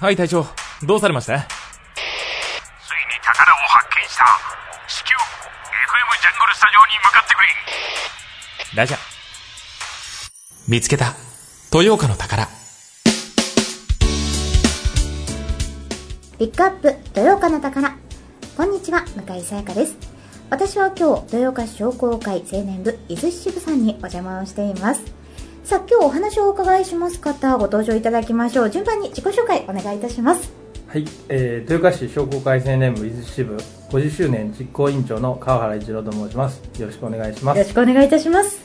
[0.00, 0.46] はい隊長。
[0.82, 1.40] どうされました？
[1.40, 1.46] ついに
[3.22, 4.24] 宝を発見した。
[4.88, 5.18] 至急 FM
[6.22, 8.78] ジャングルスタジオに向かってくれ。
[8.78, 8.96] ラジャ
[10.66, 11.12] 見つけた。
[11.70, 12.48] 豊岡の宝。
[16.38, 17.94] ピックアップ豊岡の宝。
[18.56, 19.98] こんにちは向井さやかです。
[20.48, 25.02] 私は今日豊岡市商工会青年部伊豆支部さんにお邪魔をしています
[25.70, 28.70] さあ今日お話をお伺いします方ご登場いただきましょう。
[28.70, 30.52] 順番に自己紹介お願いいたします。
[30.88, 33.56] はい、えー、豊岡市商工会青年部伊豆支部
[33.90, 36.60] 50周年実行委員長の川原一郎と申します。
[36.76, 37.58] よろしくお願いします。
[37.58, 38.58] よろしくお願いいたします。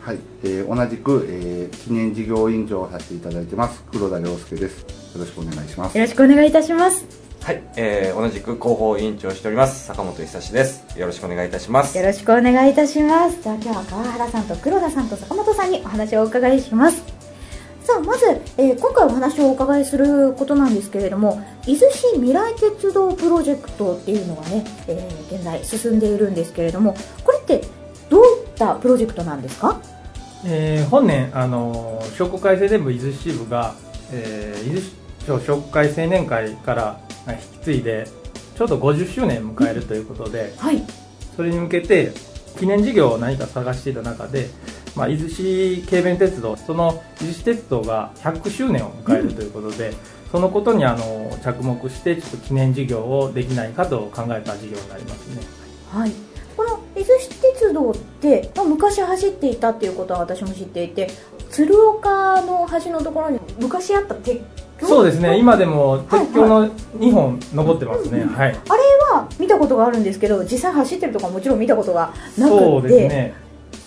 [0.00, 3.84] はい、えー、同じく、えー、記念事業委員長をさせていただいてます。
[3.92, 4.80] 黒田亮介です。
[4.80, 5.96] よろしくお願いします。
[5.96, 10.98] よろしくお願いいたしますはい、えー、同じく広報委員長をしております坂本久志です。
[10.98, 11.96] よろしくお願いいたします。
[11.96, 13.40] よろしくお願いいたします。
[13.40, 17.00] じゃあ今日は川原さんと黒田さんと坂本さんにお話をお伺いします。
[17.84, 18.26] さあまず、
[18.58, 27.64] えー、今回お話をお伺いすることなんですけれども伊豆市未来鉄道プロジェクトっていうのがね、えー、現在進んでいるんですけれどもこれって
[28.10, 29.80] どういったプロジェクトなんですか、
[30.44, 33.76] えー、本年あの商工会青年部伊豆支部が、
[34.10, 38.06] えー、伊豆市商工会青年会から引き継いで
[38.54, 40.82] ちょうど50周年迎えるということで、はい、
[41.34, 42.12] それに向けて
[42.58, 44.48] 記念事業を何か探していた中で、
[44.94, 49.96] まあ、伊豆市軽便鉄道その伊豆市鉄道が100周年を迎えるということで、うん、
[50.32, 55.42] そのことにあの着目してちょっと記念事業をできないかと考えた事業になりますね。
[55.90, 56.12] はい
[56.56, 61.10] この伊豆市鉄道って、まあ、昔走っていたっていうことは私も知っていて
[61.50, 64.40] 鶴岡の橋のところに昔あった鉄
[64.80, 65.38] そうですね。
[65.38, 68.82] 今でも鉄橋の2本残ってますね、はい、はい、あれ
[69.12, 72.58] は見たことがあるんですけど実際走ってるとかもちろん見たことがなくて。
[72.58, 73.34] そうですね。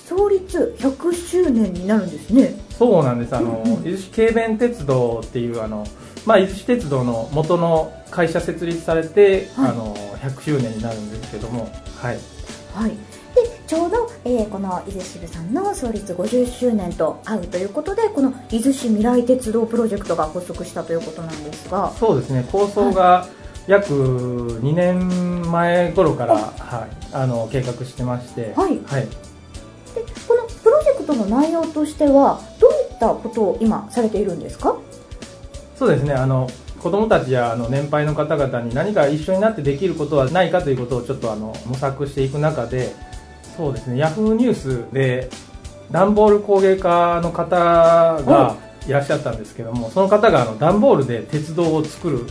[0.08, 2.56] 創立100周年になるんですね。
[2.80, 3.36] そうなんです。
[3.36, 3.74] あの、うん。
[3.74, 5.86] うん、伊豆市軽便鉄道っていうあの
[6.26, 11.72] まあ、伊豆市鉄道の元の会社設立されて、はい、あの100周年になるんですけども。
[11.98, 12.20] はい、
[12.74, 12.92] はい、
[13.70, 21.92] ちょうど、えー、この伊豆支部さんの創立50周年と合うということでこの伊豆市未来鉄道プロジェクトが発足したということなんですが。
[21.92, 22.48] そうですね。
[22.52, 23.28] 構想が
[23.68, 23.94] 約
[24.64, 29.12] 2年前頃から、はい、あの計画してまして、はい、はい、で
[30.28, 34.76] このプロジェクトの内容としてはどういったことを今されているんですか？
[35.76, 36.14] そうですね。
[36.14, 36.50] あの
[36.82, 42.96] 子どもたちやあの年配の方々に何か一緒になってできることはないかということをちょっとあの模索していく中で
[43.60, 43.98] そうですね。
[43.98, 45.30] ヤフーニュースで
[45.92, 47.58] 段ボール工芸家の方
[48.24, 48.56] が
[48.88, 52.26] いらっしゃったんですけどもその方があの段ボールで鉄道を作る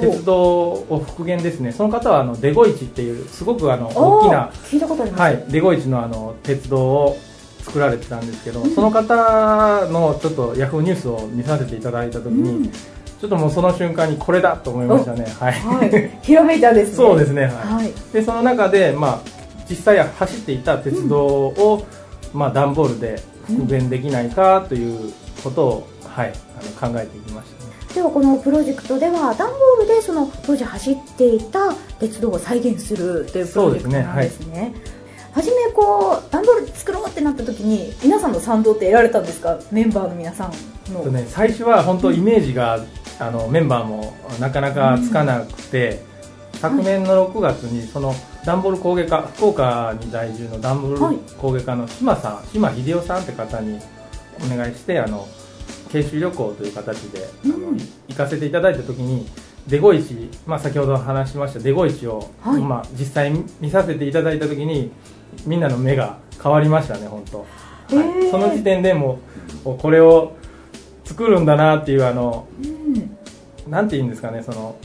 [0.00, 1.72] 鉄道を復元ですね。
[1.72, 7.18] その方はあのデゴイチっていうすごくあの大きな聞いたことあります、はい、デゴイチのあの鉄道を
[7.58, 15.26] 作られてたんですけど、うん、その方のちょっとヤフーニュースを見させていただいた時に、うん、ちょっともうその瞬間にこれだと思いましたね。
[15.38, 16.96] はい、はい、ひらめいたですね。
[17.04, 17.42] そうですね。
[17.42, 19.39] はい、はい、でその中でまあ
[19.70, 21.86] 実際走っていた鉄道を、
[22.34, 34.74] うん、まあ、段ボールで復元できないかということを、はい、あの考えていきました、ね、ではこのプロジェクトでは段ボールでその当時走っていた鉄道を再現するというプロジェクトなんですね。
[35.32, 39.60] 初めこう段ボール作ろうってなった時に皆さんの賛同って得られたんですか？
[39.70, 42.86] メンバーの皆さんの、ね、最初は本当イメージが、うん、
[43.20, 46.02] あのメンバーもなかなかつかなくて、
[46.54, 48.12] うん、昨年の6月にその
[48.44, 53.78] 段ボール工芸家福岡に在住の段ボール工芸家の島さん、はい、島秀夫さんって方に
[54.44, 55.28] お願いしてあの
[55.90, 57.78] 研修旅行という形で、うん、あの
[58.08, 59.26] 行かせていただいた時に
[59.66, 64.90] デゴイチ、まあ、先ほど話しましたデゴイチを、はい、まあ、実際見させていただいた時に
[65.46, 67.40] みんなの目が変わりましたね本当、
[67.94, 69.20] はい、その時点でも
[69.64, 70.36] うこれを
[71.04, 74.76] 作るんだなっていうあの、うん、なんて言うんですかねその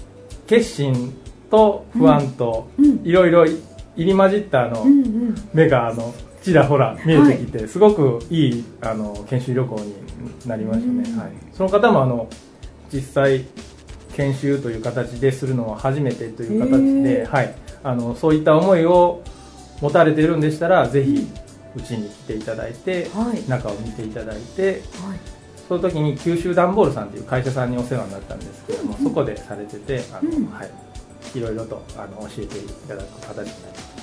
[0.47, 1.15] 決心
[1.49, 2.69] と不安と
[3.03, 3.57] いろいろ入
[3.97, 4.85] り混じったあの
[5.53, 6.13] 目があの
[6.45, 9.95] ちらほら見えてきて、すごくいいあの研修旅行に
[10.45, 12.29] なりましたね、はい、その方もあの
[12.93, 13.45] 実際
[14.13, 19.23] 研修という形でするのは初めてという形で、はい、あのそういった思いを
[19.81, 21.27] 持たれているんでしたらぜひ
[21.75, 24.81] うちに来ていただいて、はい、中を見ていただいて、はい、
[25.67, 30.84] その時に九州段ボールさんという会社さんにお世話になったんですけども、うん、そこでされててあの、うん、はい
[31.35, 33.95] いろいろとあの教えていただく形になります。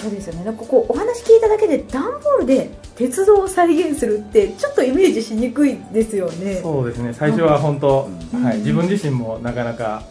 [0.00, 0.50] そうですよね。
[0.56, 6.60] ここお話聞いただけで段ボールで鉄道を再現するってちょっとイメージしにくいですよね。
[6.62, 7.12] そうですね。
[7.12, 8.08] 最初は本当、
[8.42, 10.02] はい、自分自身もなかなか、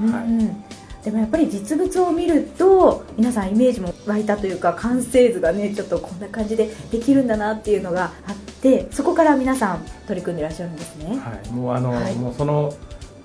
[0.00, 11.18] うん、はい、でもやっぱり実物を見ると皆さんイメージも湧いたというか完成図がねちょっとこんな感じでできるんだなっていうのがあってそこから皆さん取り組んでいらっしゃるんですね。
[11.18, 11.50] はい。
[11.50, 12.72] もうあの、はい、もうその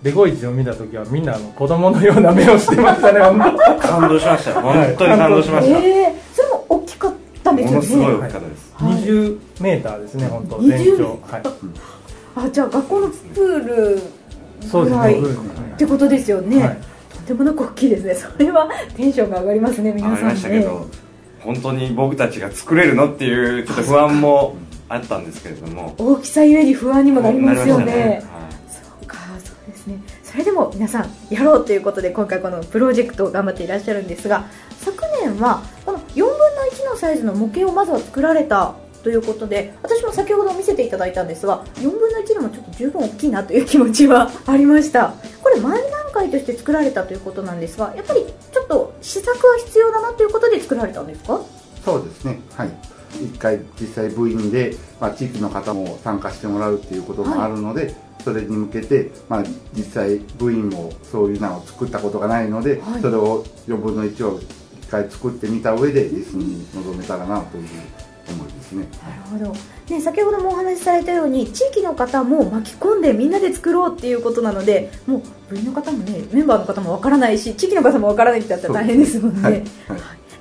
[0.02, 4.62] デゴイチを見た時はみんなあの子供のような目をしてましたね本当感動しましたよ。
[4.62, 7.14] 本当に感動しました、ええそれも大きかっ
[7.44, 7.82] たんですよね。
[7.82, 8.94] ものすごい大きかったです、はい。
[8.94, 11.04] 20メーターですね本当20全長。
[11.10, 11.44] はい。
[12.36, 14.02] あじゃあ学校のプール
[14.68, 15.30] そうですぐらいね。
[15.74, 16.78] ってことですよね、はい。
[17.14, 18.04] とんでもなく大きいです。
[18.06, 20.88] ねそれはテンションが上がりますね皆ありまさんねしたけど
[21.42, 24.56] 本当に僕たちが作れるのっていうちょっと不安も
[24.88, 25.94] あったんですけれども。
[25.98, 28.24] 大きさゆえに不安にもなりますよね
[29.90, 30.02] ね。
[30.24, 34.46] それでも皆さんやろうということで今回このプロジェクトを頑張っていらっしゃるんですが
[34.80, 36.36] 昨年はこの4分の
[36.72, 45.14] 1のサイズの模型をまずは作られたということで私も先ほど見せていただいたんですが4分の1でもちょっと十分大きいなという気持ちはありました。
[45.42, 51.40] これ前段階として作られたということなんですがやっぱりちょっと試作は必要だなということで作られたんですか？
[51.86, 52.40] そうですね。
[52.56, 52.70] はい。
[53.24, 59.44] 一回実際部員で、まあ、地域の方も参加してもらうっていうこともあるので、それに向けて、まあ、
[59.74, 63.02] 実際部員もそういうのを作ったことがないので、はい。
[63.02, 67.68] それを4分の1を一回作ってみた上でリスに臨めたらなという
[68.32, 68.88] 思いですね。
[69.32, 79.42] なるほど、ね、先ほどもお話しされたように地域の方も巻き込んでみんなで作ろうっていうことなのでもう部員の方もねメンバーの方もわからないし地域の方もわからないってなったら大変ですもんね。
[79.42, 79.54] はい。
[79.54, 79.64] はい。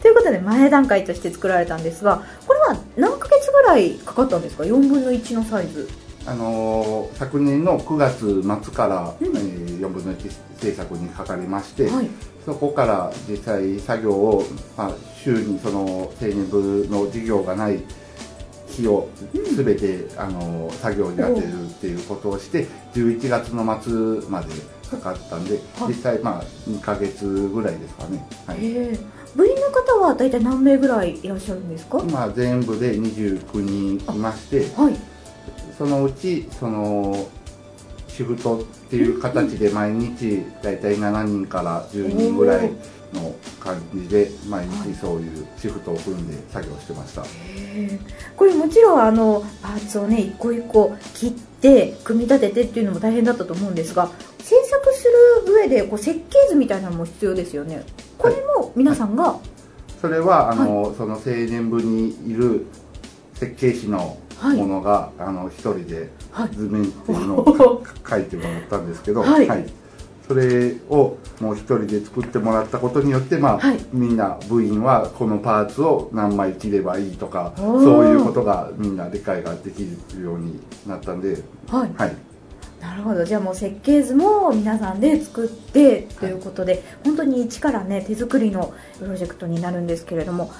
[0.02, 5.88] ということで前段階として作られたんですがこれは何ヶ月ぐらいかかったんですか？4分の1のサイズ
[6.28, 9.36] あのー昨年の9月末から、うん。
[9.36, 12.08] えー4分の1制作にかかりまして、はい。
[12.44, 14.42] そこから実際作業を、
[14.76, 14.92] まあ、
[15.22, 17.80] 週にその青年部の授業がない
[18.68, 19.08] 日を
[19.56, 24.48] 全て、あの作業に当てるっていうことをして11月の末まで
[24.90, 25.88] かかったんではい。
[25.88, 28.58] 実際まあ2ヶ月ぐらいですかね、はい、
[29.36, 31.98] 部員の方は大体何名ぐらいいらっしゃるんですか？
[32.02, 34.96] 今全部で29人いましてはい
[35.76, 37.28] そのうちその
[38.08, 42.70] シフトっていう形で毎日大体7人から10人ぐらい
[43.12, 47.22] の感じで毎日そういうシフトを組んで作業してました。
[48.36, 54.10] これもちろんあのパーツをね一個一個切って組み立ててっていうのも大変だったと思うんですが
[54.40, 55.04] 制作す
[55.46, 57.84] る上でこう設計図みたいなのも必要ですよね。
[58.16, 59.38] これも皆さんが、
[60.00, 62.66] それはあの、その青年部にいる
[63.34, 66.50] 設計士のはいものが、あの一人ではい。
[66.54, 69.48] 図面っていうのを お書いてもらったんですけど、はい。
[70.28, 73.78] それをもう一人で作ってもらったことによって、まあはい。
[73.92, 81.90] みんな部員はこのパーツを何枚切ればいいとかそういうことがみんな理解ができるようになったんで、はい。
[81.96, 82.16] はい、
[82.80, 83.24] なるほど。
[83.24, 90.52] じゃあもう設計図も皆さんで作ってということで、本当に一からね手作りのプロジェクトになるんですけれども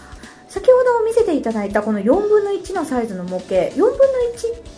[0.48, 3.96] 先ほど見せていただいたこの4分の1のサイズの模型4分の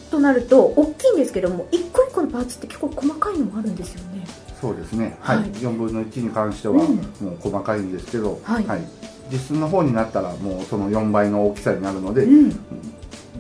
[0.09, 4.27] 1となると大きいんですけども一個一個のパーツって結構細かいのもあるんですよね。
[4.61, 5.37] そうですね、はい。
[5.39, 5.49] はい。
[5.49, 6.97] 4分の1に関してはうん。
[6.97, 8.65] もう細かいんですけど、はい。
[9.31, 12.61] 実寸の方になったらもうその4倍の大きさになるので、うん。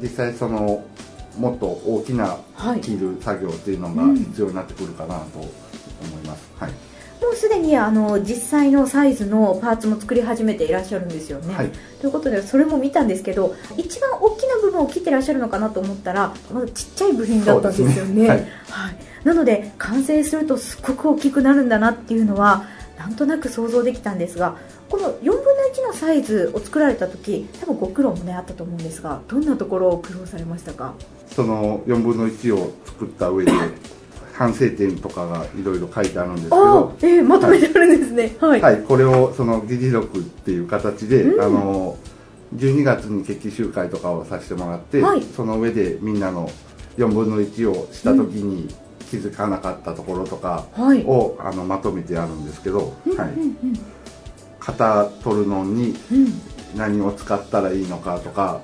[0.00, 0.85] 実際その
[1.37, 2.81] もっと大きなはい。
[2.81, 4.17] 切る作業っていうのがうん。
[4.17, 5.49] 必要になってくるかなと思
[6.25, 6.71] います、はい。
[6.71, 6.90] もうすで
[7.61, 11.71] にあの実際のサイズのパーツも作り始めていらっしゃるんですよね、はい。
[12.01, 18.23] ということでそれも見たんですけど一番大きな部分を切ってらっしゃるのかなと思ったらまだちっちゃい部品だったんですよね。
[18.23, 18.38] ねはい。
[18.38, 18.47] はい、
[19.25, 22.64] なので完成するとすっごく大きくなるんだなっていうのは
[22.99, 24.57] なんとなく想像できたんですが
[24.90, 25.40] この4分の
[25.75, 30.95] 1のサイズを作られた時多分ご苦労もねあったと思うんですがどんなところを苦労されましたか？
[31.29, 33.52] その4分の1を作った上で
[34.40, 38.35] 反省点とかがいろいろ書いてあるんですけど、えー、まとめてあるんですね。
[38.40, 41.42] はい、はい、これをその議事録っていう形で、うん。
[41.42, 41.99] あの
[42.56, 45.23] 12月に決起集会とかをさせてもらって、はい。
[45.23, 46.50] その上でみんなの
[46.97, 48.75] 4分の1をした時に
[49.11, 51.04] 気づかなかったところとかはい。
[51.04, 53.78] を、あのまとめてあるんですけど、はい、うん
[54.59, 56.32] 型取るのにうん。
[56.78, 58.62] 何を使ったらいいのかとか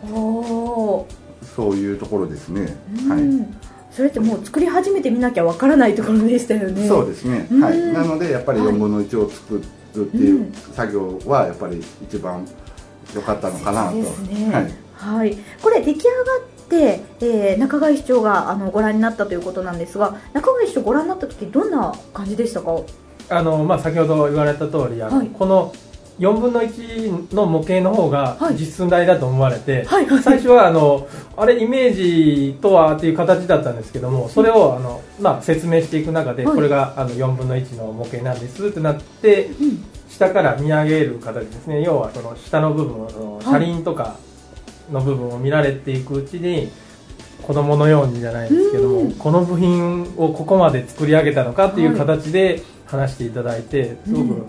[1.54, 3.20] そういうところですね、うはい。
[3.20, 3.54] ん
[3.96, 6.86] それってもう作り始めてみなきゃわからないところでしたよね。
[6.86, 7.64] そうですね、うん。
[7.64, 8.68] はい、なのでやっぱりはい。
[8.68, 9.54] 4分の1を作
[9.94, 10.52] るっていううん。
[10.52, 12.46] 作業はやっぱり一番
[13.14, 14.52] 良かったのかなと、そうですね。
[14.52, 14.72] はい、
[15.18, 22.72] はい、これ出来上がって、えー中貝市長があのご覧になったということなんですが中貝市長ご覧になった時どんな感じでしたか？
[23.30, 25.28] あの、まあ、先ほど言われた通りあの、はい。
[25.28, 25.72] この
[26.18, 28.56] 4分の1の模型の方がはい。
[28.56, 30.22] 実寸大だと思われて、はいはい。
[30.22, 31.06] 最初はあの
[31.36, 36.54] あれイメージとはっていう形だったんですけどもそれをあの、まあ、説明していく中で、はい。
[36.54, 39.50] これがあの4分の1の模型なんですってなって
[40.08, 41.82] 下から見上げる形ですね。
[41.82, 44.16] 要はその下の部分その車輪とか
[44.90, 46.70] の部分を見られていくうちに
[47.42, 49.12] 子供のようにじゃないですけども、うん。
[49.12, 54.46] この部品をここまで作り上げたのかっていう形で話していただいてすごく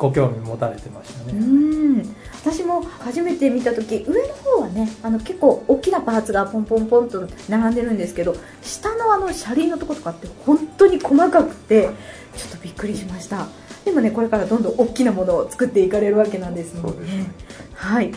[0.00, 2.16] ご興味持たれてましたうね、ん。
[2.42, 11.90] 私も初めて見た時上の方はねあの結構大きなパーツがポンポンポンと並んでるんですけど下のあの車輪のところとかって本当に細かくて
[12.34, 13.46] ちょっとびっくりしました。
[13.84, 17.30] でもねこれからどんどん大きなものを作っていかれるわけなんですもんね。
[17.74, 18.10] はい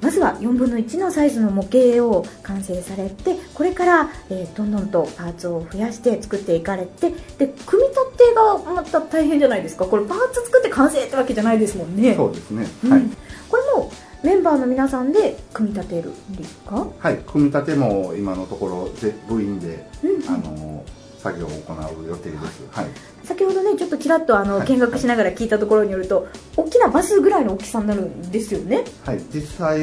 [0.00, 9.84] まずは4分の1のサイズの模型を完成されてこれから、えーどんどんとパーツを増やして作っていかれてで組み立てがまた大変じゃないですか。
[9.86, 12.14] これパーツ作って完成ってわけじゃないですもんね。
[12.14, 12.90] そうですね、うん。
[12.92, 13.02] はい、
[13.48, 13.90] これも
[14.22, 20.84] メンバーの皆さんで組み立てるんですか、はい、組み立ても今のところぜ部員で、うんあの
[21.26, 22.86] 作業を行う予定です、はい、
[23.24, 24.68] 先ほどねちょっとちらっとあのはい。
[24.68, 28.84] 見学しながら聞いたところによると大きなバスぐらいの大きさになるんですよね。
[29.04, 29.78] はい、実際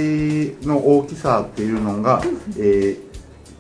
[0.68, 2.22] の大きさっていうのが、
[2.58, 3.14] えー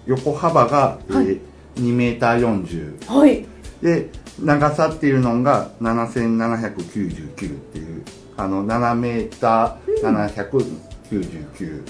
[0.05, 1.39] 横幅が、えーはい。
[1.75, 3.45] 2メーター40はい。
[3.81, 4.09] で
[4.39, 7.45] 長さっていうのが7799って
[7.77, 8.03] いう
[8.37, 10.39] あの7メーター
[11.11, 11.83] 799、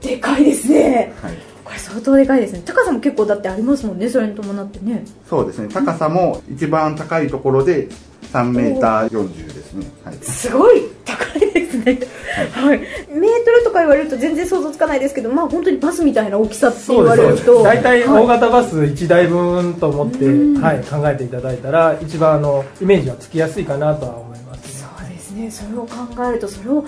[0.00, 1.12] でかいですね。
[1.22, 2.62] はい、これ相当でかいですね。
[2.64, 4.08] 高さも結構だってありますもんね。
[4.08, 5.04] それに伴ってね。
[5.28, 5.68] そうですね。
[5.72, 7.88] 高さも一番高いところで
[8.32, 10.82] 3メーター40ですね、はい、すごい！
[11.04, 11.98] 高いですね。
[12.52, 18.24] はい、メートルとか言われると全然想像つかないですけどまあ本当にバスみたいな大きさって言われると大体はい。
[18.24, 20.62] 大型バス1台分と思って、うん。
[20.62, 25.50] はい、考えていただいたら一番あのイメージはつきやすいかなとは思います、ね、そうですね。
[25.50, 26.84] それを考えるとそれを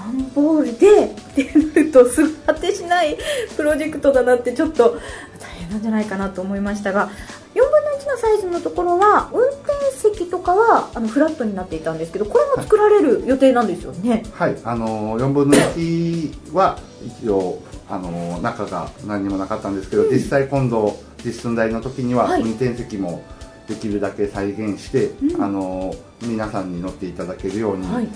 [0.00, 3.16] 段ボールでってなるとすぐ果てしない
[3.56, 4.98] プロジェクトだなってちょっと
[5.38, 7.10] 大変なんじゃないかなと思いましたが
[7.54, 22.42] 4分の1のサイズのところは運転席とかはあのフラットになっていたんですけどこれも作られる予定なんですよね、はい、あの4分の1は一応あの中が何にもなかったんですけど、実際今度実寸大の時にははい。
[22.42, 23.24] 運転席も
[23.66, 25.42] できるだけ再現して、うん。
[25.42, 25.92] あの
[26.22, 28.08] 皆さんに乗っていただけるようにはい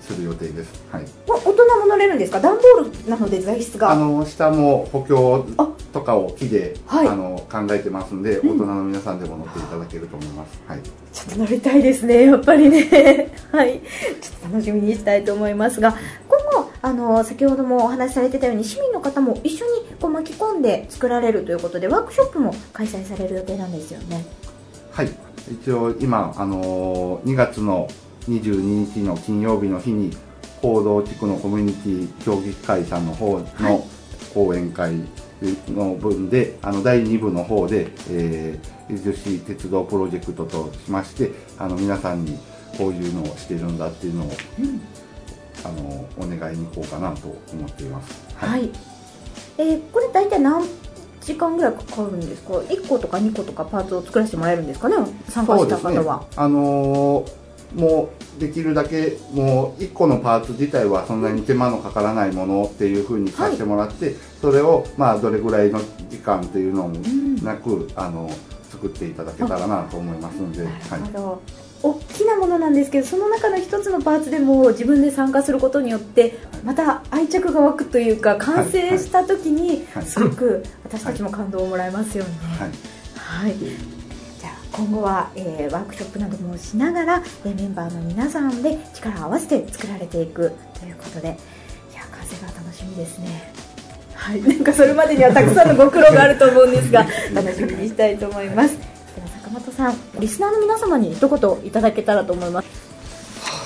[0.00, 1.04] する予定です、はい。
[1.28, 2.40] ま大人も乗れるんですか？
[2.40, 3.90] 段ボールなので材質が。
[3.90, 7.08] あの下も補強あとかを木で、はい。
[7.08, 10.80] あの考えてますんで、大人の皆さんでも乗っていただけると思います、はい。
[11.12, 13.30] ちょっと乗りたいですね、やっぱりね。
[13.52, 13.80] はい。
[14.20, 15.96] ちょっと楽しみにしたいと思いますが、
[16.28, 19.70] 今後、あの、先ほどもお話しされてたように、市民の方も一緒に
[20.00, 24.24] こう巻き込んで作られるということで、ワークショップも開催される予定なんですよね。
[24.90, 25.10] はい、
[25.50, 27.88] 一応今、あのー2月の
[28.28, 30.16] 22日の金曜日の日に
[30.62, 33.86] 行動地区のコミュニティ協議会さんの方の
[34.32, 34.94] 講演会
[35.68, 42.38] の分で、あの第2部の方で、えー伊豆市鉄道プロジェクトとしましてあの皆さんに
[42.76, 44.30] こういうのをしてるんだっていうのを、
[45.64, 48.26] あのお願いに行こうかなと思っています。
[48.36, 48.70] はい。
[49.56, 50.62] えーこれ大体何
[51.22, 54.96] 時間ぐらいかかるんですか ?1 個とか2個とかパーツを作らせてもらえるんですかね？
[55.30, 56.26] 参加したそうですね方は。。
[56.36, 57.43] あのー
[57.74, 66.96] もうできるだけもう1個のパーツ自体はそんなに手間のかからないものっていうふうにさせてもらって、それをまあどれぐらいの時間っていうのも
[67.42, 68.30] なく、あの
[68.70, 71.54] 作っていただけたらなと思いますので、はない。
[71.84, 80.06] 大きなものなんですけどその中の一つのパーツでも自分で参加することによってまた愛着が湧くというか完成した時にはい。
[80.06, 82.30] すごく私たちも感動をもらえますよね。
[82.58, 82.70] はい。
[83.16, 84.03] はい、じゃあ
[84.76, 91.28] 今後は、えーワークショップなどもしながら、えーメンバーの皆さんで力を合わせて作られていくということで
[91.92, 93.52] いや完成が楽しみですね。
[94.14, 98.76] はい、なんかそれまでにはたくさんのご苦労があると思うんですが 楽しみにしたいと思います。
[98.76, 98.82] で
[99.22, 102.66] は坂本さん、リスナーの皆様に一言いただけたらと思います。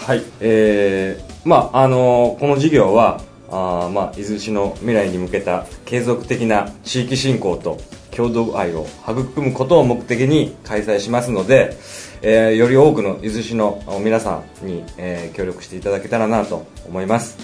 [0.07, 7.79] はい、えー、まああのこの事業はあーまあ伊豆市の未来に向けた継続的な地域振興と
[8.19, 11.77] 共同愛を育むことを目的に開催しますので、
[12.21, 17.39] えーより多くの伊豆市の皆さんに、えー協力していただけたらなと思います、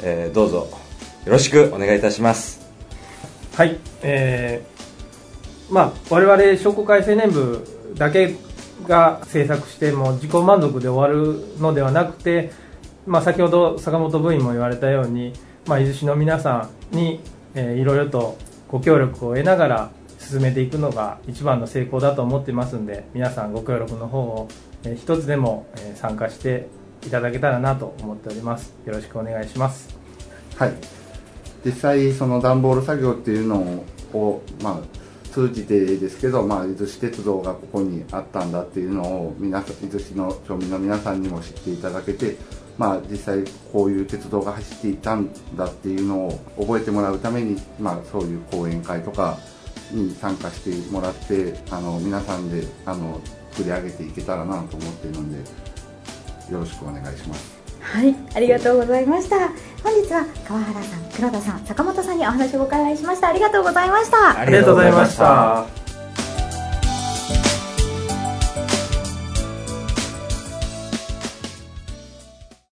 [0.00, 0.68] えーどうぞ
[1.26, 2.60] よろしくお願いいたします。
[3.56, 8.36] はい、えーまあ、我々商工会青年部だけ
[8.86, 12.52] が制作しても自己満足で終わるのではなくて、
[13.06, 15.32] まあ、先ほど坂本部員も言われたように、
[15.66, 17.20] まあ、伊豆市の皆さんに、
[17.56, 18.38] えーいろいろと
[18.68, 19.90] ご協力を得ながら
[20.22, 24.48] 進めていくのが一番の成功だと思ってますんで皆さんご協力の方を、
[24.84, 26.68] えー一つでも、え参加して
[27.06, 28.74] いただけたらなと思っております。
[28.86, 29.96] よろしくお願いします。
[30.56, 30.74] はい、
[31.64, 42.36] 実際その段ボール作業っていうのを、まあ、通じてですけど、まあ、伊豆市鉄道がここにあったんだっていうのを皆さん伊豆市の町民の皆さんにも知っていただけて、
[42.76, 49.38] まあ、実際こういう鉄道が走っていたんだっていうのを覚えてもらうために、まあ、そういう講演会とか
[49.92, 53.20] に参加してもらってあの皆さんであの
[53.52, 55.38] 作り上げていけたらなと思っているので
[56.52, 59.36] よろしくお願いしますはい、ありがとうございました。
[59.82, 63.28] 本日は川原さん、黒田さん、坂本さんにお話をお伺いしました。
[63.28, 64.16] ありがとうございました。
[64.30, 65.81] あありがとうございました